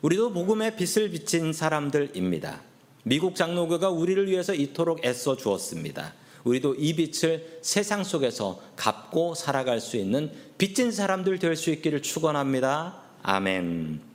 우리도 0.00 0.32
복음의 0.32 0.76
빚을 0.76 1.10
빚진 1.10 1.52
사람들입니다. 1.52 2.62
미국 3.02 3.34
장로교가 3.34 3.90
우리를 3.90 4.28
위해서 4.28 4.54
이토록 4.54 5.04
애써 5.04 5.36
주었습니다. 5.36 6.14
우리도 6.44 6.76
이 6.76 6.94
빚을 6.94 7.58
세상 7.60 8.02
속에서 8.02 8.62
갚고 8.76 9.34
살아갈 9.34 9.80
수 9.80 9.98
있는 9.98 10.32
빚진 10.56 10.90
사람들 10.90 11.38
될 11.38 11.56
수 11.56 11.70
있기를 11.70 12.00
축원합니다. 12.00 13.02
아멘. 13.22 14.09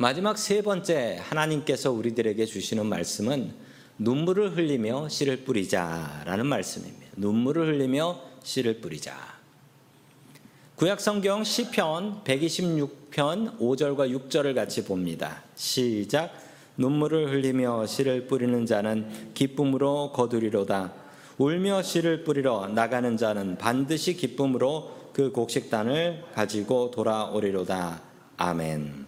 마지막 0.00 0.38
세 0.38 0.62
번째 0.62 1.18
하나님께서 1.20 1.90
우리들에게 1.90 2.46
주시는 2.46 2.86
말씀은 2.86 3.52
눈물을 3.98 4.56
흘리며 4.56 5.08
씨를 5.08 5.38
뿌리자라는 5.38 6.46
말씀입니다. 6.46 7.06
눈물을 7.16 7.66
흘리며 7.66 8.20
씨를 8.44 8.80
뿌리자. 8.80 9.16
구약 10.76 11.00
성경 11.00 11.42
시편 11.42 12.22
126편 12.22 13.58
5절과 13.58 14.28
6절을 14.28 14.54
같이 14.54 14.84
봅니다. 14.84 15.42
시작 15.56 16.32
눈물을 16.76 17.32
흘리며 17.32 17.86
씨를 17.86 18.28
뿌리는 18.28 18.66
자는 18.66 19.34
기쁨으로 19.34 20.12
거두리로다. 20.12 20.92
울며 21.38 21.82
씨를 21.82 22.22
뿌리러 22.22 22.68
나가는 22.68 23.16
자는 23.16 23.58
반드시 23.58 24.14
기쁨으로 24.14 25.10
그 25.12 25.32
곡식단을 25.32 26.22
가지고 26.34 26.92
돌아오리로다. 26.92 28.00
아멘. 28.36 29.07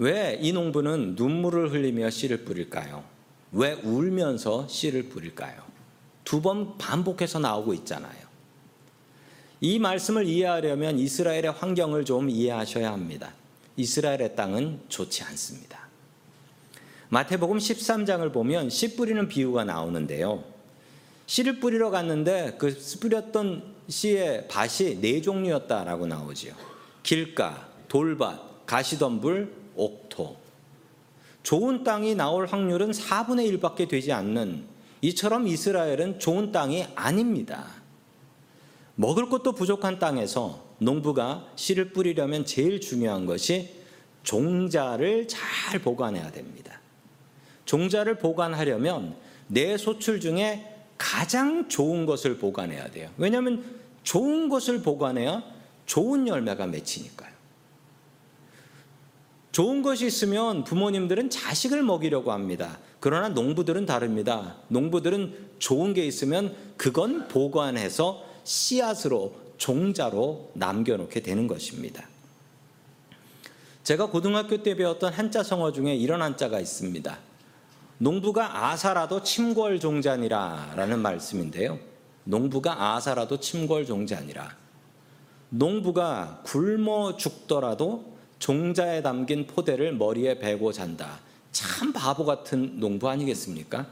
왜 0.00 0.38
이 0.40 0.52
농부는 0.52 1.14
눈물을 1.16 1.72
흘리며 1.72 2.08
씨를 2.08 2.44
뿌릴까요? 2.44 3.04
왜 3.52 3.74
울면서 3.74 4.66
씨를 4.66 5.04
뿌릴까요? 5.10 5.62
두 6.24 6.40
번 6.40 6.78
반복해서 6.78 7.38
나오고 7.38 7.74
있잖아요. 7.74 8.30
이 9.60 9.78
말씀을 9.78 10.24
이해하려면 10.26 10.98
이스라엘의 10.98 11.50
환경을 11.52 12.04
좀 12.06 12.30
이해하셔야 12.30 12.90
합니다. 12.92 13.34
이스라엘의 13.76 14.36
땅은 14.36 14.80
좋지 14.88 15.22
않습니다. 15.24 15.80
마태복음 17.10 17.58
13장을 17.58 18.32
보면 18.32 18.70
씨 18.70 18.96
뿌리는 18.96 19.28
비유가 19.28 19.64
나오는데요. 19.64 20.44
씨를 21.26 21.60
뿌리러 21.60 21.90
갔는데 21.90 22.56
그 22.58 22.74
뿌렸던 23.00 23.74
씨의 23.88 24.48
밭이 24.48 25.00
네 25.02 25.20
종류였다라고 25.20 26.06
나오지요. 26.06 26.54
길가, 27.02 27.68
돌밭, 27.88 28.64
가시덤불, 28.66 29.59
옥토. 29.80 30.36
좋은 31.42 31.84
땅이 31.84 32.14
나올 32.14 32.46
확률은 32.46 32.90
4분의 32.90 33.58
1밖에 33.58 33.88
되지 33.88 34.12
않는 34.12 34.64
이처럼 35.00 35.48
이스라엘은 35.48 36.18
좋은 36.18 36.52
땅이 36.52 36.86
아닙니다. 36.94 37.66
먹을 38.94 39.30
것도 39.30 39.52
부족한 39.52 39.98
땅에서 39.98 40.62
농부가 40.78 41.46
씨를 41.56 41.92
뿌리려면 41.92 42.44
제일 42.44 42.80
중요한 42.80 43.24
것이 43.24 43.74
종자를 44.22 45.26
잘 45.26 45.80
보관해야 45.80 46.30
됩니다. 46.30 46.80
종자를 47.64 48.18
보관하려면 48.18 49.16
내 49.46 49.78
소출 49.78 50.20
중에 50.20 50.66
가장 50.98 51.68
좋은 51.68 52.04
것을 52.04 52.36
보관해야 52.36 52.90
돼요. 52.90 53.10
왜냐하면 53.16 53.64
좋은 54.02 54.50
것을 54.50 54.82
보관해야 54.82 55.42
좋은 55.86 56.28
열매가 56.28 56.66
맺히니까요. 56.66 57.29
좋은 59.52 59.82
것이 59.82 60.06
있으면 60.06 60.64
부모님들은 60.64 61.30
자식을 61.30 61.82
먹이려고 61.82 62.32
합니다. 62.32 62.78
그러나 63.00 63.28
농부들은 63.28 63.86
다릅니다. 63.86 64.56
농부들은 64.68 65.50
좋은 65.58 65.92
게 65.94 66.06
있으면 66.06 66.54
그건 66.76 67.26
보관해서 67.28 68.24
씨앗으로 68.44 69.34
종자로 69.58 70.52
남겨놓게 70.54 71.20
되는 71.20 71.46
것입니다. 71.46 72.08
제가 73.82 74.06
고등학교 74.06 74.62
때 74.62 74.76
배웠던 74.76 75.12
한자 75.12 75.42
성어 75.42 75.72
중에 75.72 75.94
이런 75.96 76.22
한자가 76.22 76.60
있습니다. 76.60 77.18
농부가 77.98 78.70
아사라도 78.70 79.22
침골 79.22 79.80
종자니라 79.80 80.74
라는 80.76 81.00
말씀인데요. 81.00 81.78
농부가 82.24 82.94
아사라도 82.94 83.40
침골 83.40 83.84
종자니라. 83.84 84.56
농부가 85.50 86.40
굶어 86.44 87.16
죽더라도 87.16 88.16
종자에 88.40 89.02
담긴 89.02 89.46
포대를 89.46 89.92
머리에 89.92 90.38
베고 90.38 90.72
잔다. 90.72 91.20
참 91.52 91.92
바보 91.92 92.24
같은 92.24 92.80
농부 92.80 93.08
아니겠습니까? 93.08 93.86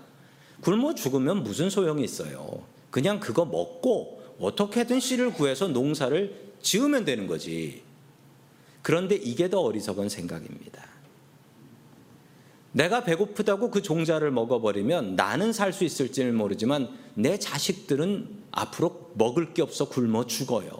굶어 0.61 0.95
죽으면 0.95 1.45
무슨 1.45 1.71
소용이 1.71 2.03
있어요. 2.03 2.65
그냥 2.91 3.21
그거 3.21 3.45
먹고 3.45 4.21
어떻게든 4.41 4.99
씨를 4.99 5.33
구해서 5.33 5.69
농사를 5.69 6.49
지으면 6.61 7.05
되는 7.05 7.27
거지. 7.27 7.83
그런데 8.83 9.15
이게 9.15 9.51
더 9.51 9.61
어리석은 9.61 10.09
생각입니다. 10.09 10.87
내가 12.73 13.05
배고프다고 13.05 13.71
그 13.71 13.83
종자를 13.83 14.31
먹어버리면 14.31 15.17
나는 15.17 15.53
살 15.53 15.73
수 15.73 15.85
있을지는 15.85 16.35
모르지만 16.35 16.89
내 17.15 17.39
자식들은 17.39 18.29
앞으로 18.53 19.11
먹을 19.15 19.53
게 19.53 19.63
없어 19.63 19.89
굶어 19.89 20.27
죽어요. 20.27 20.71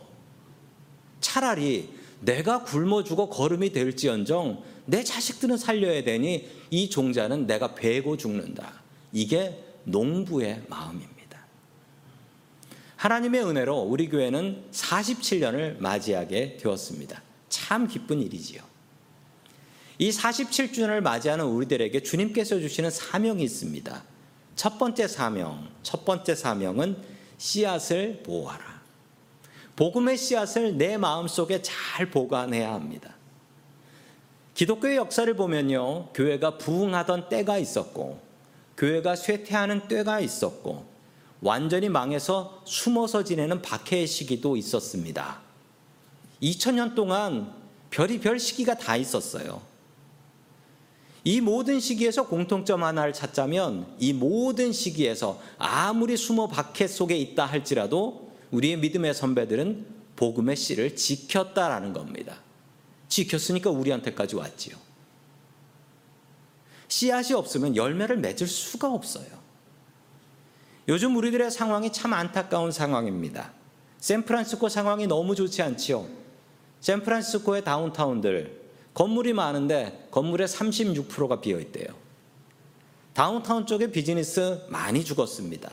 차라리 1.21 1.98
내가 2.21 2.65
굶어 2.65 3.05
죽어 3.05 3.29
거름이 3.29 3.73
될지언정 3.73 4.63
내 4.87 5.05
자식들은 5.05 5.57
살려야 5.57 6.03
되니 6.03 6.49
이 6.71 6.91
종자는 6.91 7.47
내가 7.47 7.75
베고 7.75 8.17
죽는다. 8.17 8.83
이게 9.13 9.63
농부의 9.85 10.63
마음입니다. 10.69 11.19
하나님의 12.97 13.45
은혜로 13.45 13.79
우리 13.83 14.09
교회는 14.09 14.65
47년을 14.73 15.79
맞이하게 15.79 16.57
되었습니다. 16.57 17.23
참 17.49 17.87
기쁜 17.87 18.21
일이지요. 18.21 18.63
이 19.99 20.11
47주년을 20.11 21.01
맞이하는 21.01 21.45
우리들에게 21.45 22.03
주님께서 22.03 22.61
주시는 22.61 22.91
사명이 22.91 23.43
있습니다. 23.43 24.05
첫 24.57 24.79
번째 24.79 25.07
사명, 25.07 25.69
첫 25.83 26.05
번째 26.05 26.35
사명은 26.35 26.97
씨앗을 27.37 28.23
보호하라. 28.25 28.78
복음의 29.79 30.17
씨앗을 30.17 30.77
내 30.77 30.97
마음속에 30.97 31.63
잘 31.63 32.11
보관해야 32.11 32.75
합니다. 32.75 33.15
기독교의 34.55 34.97
역사를 34.97 35.33
보면요. 35.33 36.09
교회가 36.15 36.59
부흥하던 36.59 37.29
때가 37.29 37.59
있었고 37.59 38.19
교회가 38.77 39.15
쇠퇴하는 39.15 39.87
때가 39.87 40.19
있었고 40.19 40.85
완전히 41.41 41.89
망해서 41.89 42.61
숨어서 42.65 43.23
지내는 43.23 43.63
박해의 43.63 44.09
시기도 44.09 44.57
있었습니다. 44.57 45.39
2000년 46.43 46.97
동안 46.97 47.55
별이 47.91 48.19
별 48.19 48.41
시기가 48.41 48.75
다 48.75 48.97
있었어요. 48.97 49.63
이 51.23 51.41
모든 51.41 51.79
시기에서 51.79 52.27
공통점 52.27 52.83
하나를 52.83 53.13
찾자면 53.13 53.87
이 54.01 54.13
모든 54.13 54.73
시기에서 54.73 55.41
아무리 55.57 56.17
숨어 56.17 56.49
박해 56.49 56.89
속에 56.89 57.17
있다 57.17 57.47
할지라도 57.47 58.28
우리의 58.51 58.79
믿음의 58.79 59.15
선배들은 59.15 59.87
복음의 60.17 60.57
씨를 60.57 60.97
지켰다라는 60.97 61.93
겁니다. 61.93 62.41
지켰으니까 63.09 63.71
우리한테까지 63.71 64.37
왔지요. 64.37 64.77
씨앗이 66.89 67.35
없으면 67.35 67.77
열매를 67.77 68.17
맺을 68.17 68.47
수가 68.47 68.93
없어요. 68.93 69.27
요즘 70.89 71.17
우리들의 71.17 71.51
상황이 71.51 71.93
참 71.93 72.15
안타까운 72.15 72.73
상황입니다. 72.73 73.53
샌프란시스코 73.99 74.69
상황이 74.69 75.07
너무 75.07 75.35
좋지 75.35 75.63
않지요. 75.63 76.09
샌프란시스코의 76.81 77.65
다운타운들 77.65 78.59
건물이 78.95 79.35
많은데 79.35 80.09
건물의 80.11 80.49
36%가 80.49 81.41
비어 81.41 81.61
있대요. 81.61 81.87
다운타운 83.13 83.67
쪽에 83.67 83.91
비즈니스 83.91 84.61
많이 84.69 85.05
죽었습니다. 85.05 85.71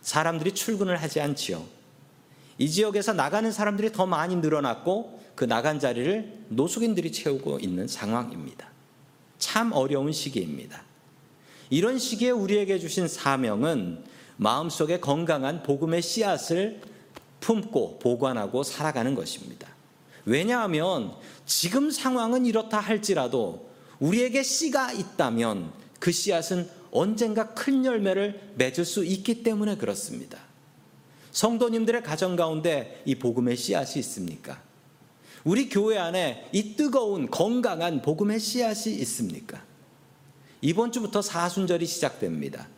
사람들이 0.00 0.52
출근을 0.52 0.96
하지 0.96 1.20
않지요. 1.20 1.64
이 2.58 2.70
지역에서 2.70 3.12
나가는 3.12 3.50
사람들이 3.50 3.92
더 3.92 4.06
많이 4.06 4.36
늘어났고 4.36 5.20
그 5.34 5.44
나간 5.44 5.80
자리를 5.80 6.46
노숙인들이 6.48 7.10
채우고 7.12 7.58
있는 7.58 7.88
상황입니다. 7.88 8.68
참 9.38 9.72
어려운 9.72 10.12
시기입니다. 10.12 10.82
이런 11.70 11.98
시기에 11.98 12.30
우리에게 12.30 12.78
주신 12.78 13.08
사명은 13.08 14.04
마음속에 14.36 15.00
건강한 15.00 15.62
복음의 15.62 16.02
씨앗을 16.02 16.80
품고 17.40 17.98
보관하고 17.98 18.62
살아가는 18.62 19.14
것입니다. 19.14 19.68
왜냐하면 20.24 21.14
지금 21.46 21.90
상황은 21.90 22.46
이렇다 22.46 22.78
할지라도 22.78 23.68
우리에게 23.98 24.42
씨가 24.42 24.92
있다면 24.92 25.72
그 25.98 26.12
씨앗은 26.12 26.68
언젠가 26.90 27.54
큰 27.54 27.84
열매를 27.84 28.52
맺을 28.56 28.84
수 28.84 29.04
있기 29.04 29.42
때문에 29.42 29.76
그렇습니다. 29.76 30.38
성도님들의 31.34 32.04
가정 32.04 32.36
가운데 32.36 33.02
이 33.04 33.16
복음의 33.16 33.56
씨앗이 33.56 33.98
있습니까? 33.98 34.62
우리 35.42 35.68
교회 35.68 35.98
안에 35.98 36.48
이 36.52 36.76
뜨거운 36.76 37.28
건강한 37.28 38.00
복음의 38.00 38.38
씨앗이 38.40 38.94
있습니까? 39.00 39.62
이번 40.62 40.92
주부터 40.92 41.20
사순절이 41.20 41.84
시작됩니다. 41.86 42.68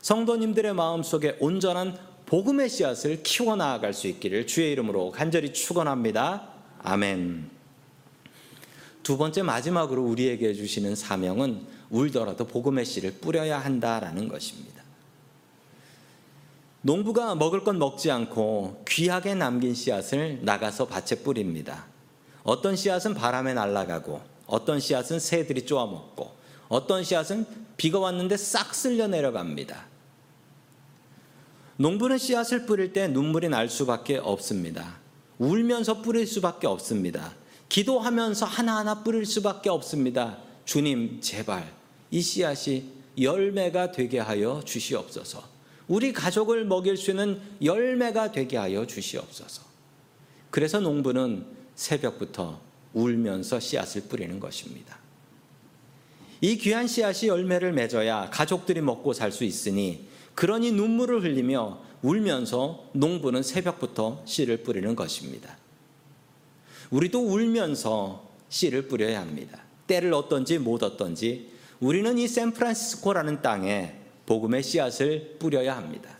성도님들의 0.00 0.72
마음 0.72 1.02
속에 1.02 1.36
온전한 1.40 1.98
복음의 2.26 2.70
씨앗을 2.70 3.24
키워 3.24 3.56
나아갈 3.56 3.92
수 3.92 4.06
있기를 4.06 4.46
주의 4.46 4.70
이름으로 4.70 5.10
간절히 5.10 5.52
축원합니다. 5.52 6.48
아멘. 6.78 7.50
두 9.02 9.18
번째 9.18 9.42
마지막으로 9.42 10.04
우리에게 10.04 10.54
주시는 10.54 10.94
사명은 10.94 11.66
울더라도 11.90 12.46
복음의 12.46 12.84
씨를 12.84 13.14
뿌려야 13.14 13.58
한다라는 13.58 14.28
것입니다. 14.28 14.79
농부가 16.82 17.34
먹을 17.34 17.62
건 17.62 17.78
먹지 17.78 18.10
않고 18.10 18.84
귀하게 18.88 19.34
남긴 19.34 19.74
씨앗을 19.74 20.40
나가서 20.42 20.86
밭에 20.86 21.22
뿌립니다. 21.22 21.86
어떤 22.42 22.74
씨앗은 22.74 23.14
바람에 23.14 23.52
날아가고 23.52 24.20
어떤 24.46 24.80
씨앗은 24.80 25.20
새들이 25.20 25.66
쪼아 25.66 25.86
먹고 25.86 26.32
어떤 26.68 27.04
씨앗은 27.04 27.46
비가 27.76 27.98
왔는데 27.98 28.36
싹 28.36 28.74
쓸려 28.74 29.06
내려갑니다. 29.08 29.86
농부는 31.76 32.18
씨앗을 32.18 32.66
뿌릴 32.66 32.92
때 32.92 33.08
눈물이 33.08 33.48
날 33.48 33.68
수밖에 33.68 34.18
없습니다. 34.18 34.98
울면서 35.38 36.02
뿌릴 36.02 36.26
수밖에 36.26 36.66
없습니다. 36.66 37.34
기도하면서 37.68 38.46
하나하나 38.46 39.02
뿌릴 39.02 39.24
수밖에 39.24 39.70
없습니다. 39.70 40.38
주님, 40.64 41.20
제발 41.20 41.72
이 42.10 42.20
씨앗이 42.20 42.84
열매가 43.18 43.92
되게 43.92 44.18
하여 44.18 44.62
주시옵소서. 44.64 45.59
우리 45.90 46.12
가족을 46.12 46.64
먹일 46.64 46.96
수 46.96 47.10
있는 47.10 47.40
열매가 47.60 48.30
되게 48.30 48.56
하여 48.56 48.86
주시옵소서. 48.86 49.64
그래서 50.48 50.78
농부는 50.78 51.44
새벽부터 51.74 52.60
울면서 52.94 53.58
씨앗을 53.58 54.02
뿌리는 54.02 54.38
것입니다. 54.38 54.98
이 56.40 56.56
귀한 56.58 56.86
씨앗이 56.86 57.28
열매를 57.28 57.72
맺어야 57.72 58.30
가족들이 58.30 58.80
먹고 58.80 59.12
살 59.12 59.32
수 59.32 59.42
있으니 59.42 60.06
그러니 60.36 60.70
눈물을 60.70 61.24
흘리며 61.24 61.80
울면서 62.02 62.88
농부는 62.92 63.42
새벽부터 63.42 64.22
씨를 64.26 64.58
뿌리는 64.58 64.94
것입니다. 64.94 65.58
우리도 66.90 67.20
울면서 67.20 68.30
씨를 68.48 68.86
뿌려야 68.86 69.20
합니다. 69.20 69.60
때를 69.88 70.14
얻던지 70.14 70.58
못 70.58 70.84
얻던지 70.84 71.50
우리는 71.80 72.16
이 72.16 72.28
샌프란시스코라는 72.28 73.42
땅에 73.42 73.99
복음의 74.30 74.62
씨앗을 74.62 75.38
뿌려야 75.40 75.76
합니다. 75.76 76.16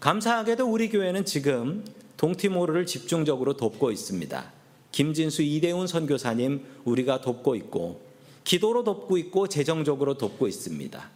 감사하게도 0.00 0.66
우리 0.66 0.88
교회는 0.88 1.26
지금 1.26 1.84
동티모르를 2.16 2.86
집중적으로 2.86 3.58
돕고 3.58 3.90
있습니다. 3.90 4.50
김진수 4.90 5.42
이대훈 5.42 5.86
선교사님 5.86 6.64
우리가 6.86 7.20
돕고 7.20 7.56
있고 7.56 8.00
기도로 8.44 8.84
돕고 8.84 9.18
있고 9.18 9.48
재정적으로 9.48 10.16
돕고 10.16 10.48
있습니다. 10.48 11.10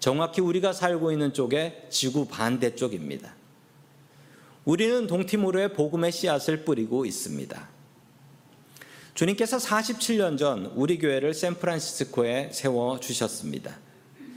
정확히 0.00 0.40
우리가 0.40 0.72
살고 0.72 1.12
있는 1.12 1.32
쪽에 1.32 1.86
지구 1.88 2.26
반대쪽입니다. 2.26 3.32
우리는 4.64 5.06
동티모르에 5.06 5.68
복음의 5.68 6.10
씨앗을 6.10 6.64
뿌리고 6.64 7.06
있습니다. 7.06 7.68
주님께서 9.14 9.58
47년 9.58 10.36
전 10.36 10.66
우리 10.74 10.98
교회를 10.98 11.32
샌프란시스코에 11.32 12.50
세워 12.52 12.98
주셨습니다. 12.98 13.83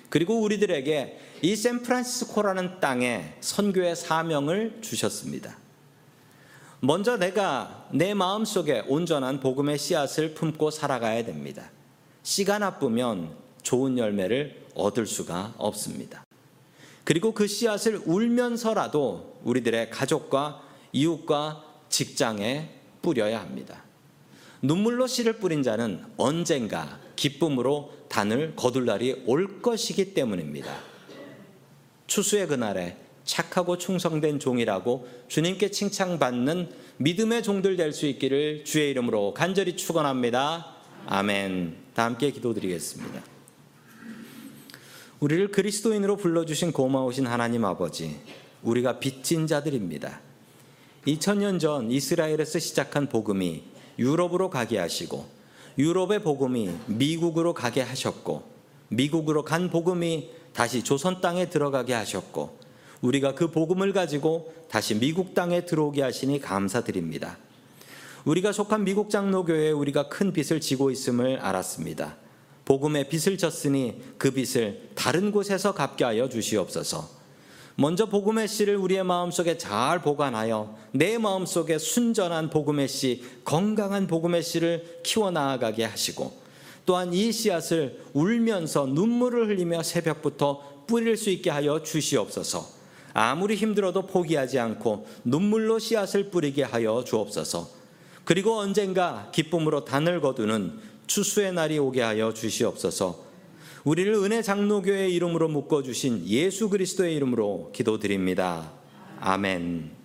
그리고 0.10 0.40
우리들에게 0.42 1.20
이 1.42 1.56
샌프란시스코라는 1.56 2.80
땅에 2.80 3.36
선교의 3.42 3.96
사명을 3.96 4.80
주셨습니다. 4.82 5.58
먼저 6.80 7.18
내가 7.18 7.88
내 7.92 8.14
마음속에 8.14 8.84
온전한 8.88 9.40
복음의 9.40 9.78
씨앗을 9.78 10.34
품고 10.34 10.72
살아가야 10.72 11.26
됩니다. 11.26 11.72
씨가 12.24 12.60
나쁘면 12.60 13.36
좋은 13.64 13.98
열매를 13.98 14.68
얻을 14.76 15.08
수가 15.08 15.54
없습니다. 15.58 16.24
그리고 17.04 17.34
그 17.34 17.48
씨앗을 17.48 18.02
울면서라도 18.06 19.40
우리들의 19.44 19.90
가족과 19.90 20.62
이웃과 20.92 21.64
직장에 21.90 22.70
뿌려야 23.02 23.40
합니다. 23.40 23.84
눈물로 24.62 25.08
씨를 25.08 25.34
뿌린 25.34 25.64
자는 25.64 26.04
언젠가 26.18 27.00
기쁨으로 27.16 27.94
단을 28.10 28.54
거둘 28.56 28.86
날이 28.86 29.24
올 29.26 29.62
것이기 29.62 30.14
때문입니다. 30.14 30.76
추수의 32.08 32.48
그날에 32.48 32.98
착하고 33.26 33.78
충성된 33.78 34.40
종이라고 34.40 35.08
주님께 35.28 35.72
칭찬받는 35.72 36.72
믿음의 36.98 37.44
종들 37.44 37.76
될 37.76 37.92
수 37.92 38.08
있기를 38.08 38.64
주의 38.64 38.90
이름으로 38.90 39.34
간절히 39.34 39.76
축원합니다. 39.76 40.76
아멘. 41.06 41.76
다 41.94 42.06
함께 42.06 42.32
기도드리겠습니다. 42.32 43.22
우리를 45.20 45.52
그리스도인으로 45.52 46.16
불러주신 46.16 46.72
고마우신 46.72 47.28
하나님 47.28 47.66
아버지, 47.66 48.20
우리가 48.62 49.00
빚진 49.00 49.48
자들입니다. 49.48 50.22
2000년 51.06 51.60
전 51.60 51.92
이스라엘에서 51.92 52.60
시작한 52.60 53.10
복음이 53.10 53.64
유럽으로 54.00 54.50
가게 54.50 54.78
하시고 54.78 55.26
유럽의 55.78 56.24
복음이 56.24 56.72
미국으로 56.88 57.54
가게 57.54 57.82
하셨고 57.82 58.44
미국으로 58.90 59.44
간 59.44 59.70
복음이 59.70 60.30
다시 60.54 60.84
조선 60.84 61.22
땅에 61.22 61.50
들어가게 61.50 61.94
하셨고 61.94 62.58
우리가 63.02 63.36
그 63.36 63.52
복음을 63.52 63.94
가지고 63.94 64.54
다시 64.70 64.96
미국 64.96 65.34
땅에 65.34 65.66
들어오게 65.66 66.02
하시니 66.02 66.42
감사드립니다. 66.42 67.38
우리가 68.26 68.52
속한 68.52 68.84
미국 68.84 69.10
장로교회에 69.10 69.72
우리가 69.72 70.10
큰 70.10 70.34
빚을 70.34 70.60
지고 70.60 70.92
있음을 70.92 71.40
알았습니다. 71.40 72.18
복음의 72.66 73.08
빚을 73.08 73.38
졌으니 73.38 74.02
그 74.18 74.32
빚을 74.32 74.90
다른 74.96 75.32
곳에서 75.32 75.74
갚게 75.74 76.04
하여 76.04 76.28
주시옵소서. 76.28 77.17
먼저 77.80 78.08
복음의 78.08 78.48
씨를 78.48 78.76
우리의 78.76 79.04
마음속에 79.04 79.60
잘 79.60 80.02
보관하여 80.02 80.76
내 80.94 81.20
마음속에 81.20 81.78
순전한 81.78 82.50
복음의 82.50 82.88
씨, 82.88 83.24
건강한 83.46 84.08
복음의 84.08 84.42
씨를 84.42 85.02
키워 85.04 85.30
나아가게 85.30 85.86
하시고 85.86 86.34
또한 86.88 87.14
이 87.14 87.32
씨앗을 87.32 88.02
울면서 88.14 88.88
눈물을 88.88 89.50
흘리며 89.50 89.84
새벽부터 89.84 90.86
뿌릴 90.88 91.18
수 91.18 91.30
있게 91.30 91.52
하여 91.52 91.84
주시옵소서. 91.84 92.68
아무리 93.14 93.56
힘들어도 93.56 94.08
포기하지 94.08 94.58
않고 94.58 95.06
눈물로 95.24 95.78
씨앗을 95.78 96.32
뿌리게 96.32 96.64
하여 96.64 97.04
주옵소서. 97.06 97.70
그리고 98.24 98.58
언젠가 98.58 99.30
기쁨으로 99.32 99.86
단을 99.86 100.20
거두는 100.20 100.80
추수의 101.06 101.54
날이 101.54 101.78
오게 101.78 102.02
하여 102.02 102.34
주시옵소서. 102.34 103.27
우리를 103.88 104.14
은혜 104.16 104.42
장로교의 104.42 105.16
이름으로 105.16 105.48
묶어 105.48 105.82
주신 105.82 106.28
예수 106.28 106.68
그리스도의 106.68 107.16
이름으로 107.16 107.72
기도드립니다. 107.74 108.74
아멘. 109.22 109.92